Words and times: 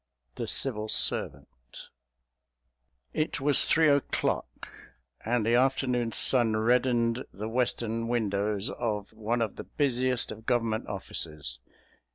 THE 0.33 0.47
CIVIL 0.47 0.89
SERVANT 0.89 1.89
It 3.13 3.39
was 3.39 3.65
three 3.65 3.87
o'clock, 3.87 4.73
and 5.23 5.45
the 5.45 5.53
afternoon 5.53 6.11
sun 6.11 6.57
reddened 6.57 7.23
the 7.31 7.47
western 7.47 8.07
windows 8.07 8.71
of 8.71 9.13
one 9.13 9.43
of 9.43 9.57
the 9.57 9.63
busiest 9.63 10.31
of 10.31 10.47
Government 10.47 10.87
offices. 10.87 11.59